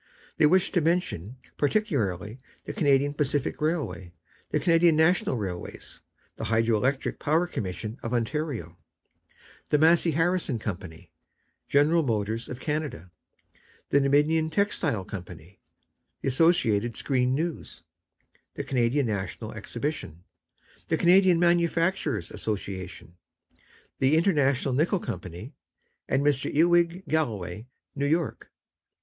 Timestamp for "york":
28.07-28.49